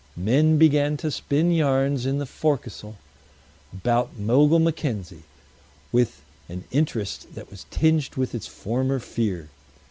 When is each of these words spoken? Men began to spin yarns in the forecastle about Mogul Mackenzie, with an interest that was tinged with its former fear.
Men 0.17 0.57
began 0.57 0.97
to 0.97 1.11
spin 1.11 1.51
yarns 1.51 2.07
in 2.07 2.17
the 2.17 2.25
forecastle 2.25 2.97
about 3.71 4.17
Mogul 4.17 4.57
Mackenzie, 4.57 5.25
with 5.91 6.23
an 6.49 6.63
interest 6.71 7.35
that 7.35 7.51
was 7.51 7.67
tinged 7.69 8.15
with 8.15 8.33
its 8.33 8.47
former 8.47 8.97
fear. 8.97 9.49